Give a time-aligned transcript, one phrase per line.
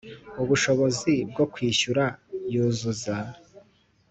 [0.41, 2.03] ubushobozi bwo kwishyura
[2.53, 3.15] yuzuza